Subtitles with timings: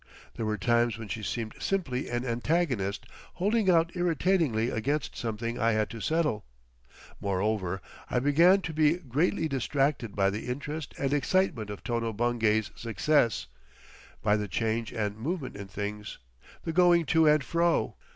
[0.33, 5.73] There were times when she seemed simply an antagonist holding out irritatingly against something I
[5.73, 6.43] had to settle.
[7.19, 12.71] Moreover, I began to be greatly distracted by the interest and excitement of Tono Bungay's
[12.75, 13.45] success,
[14.23, 16.17] by the change and movement in things,
[16.63, 17.93] the going to and fro.